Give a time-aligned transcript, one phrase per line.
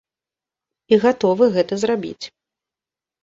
[0.95, 2.25] І гатовы гэта зрабіць.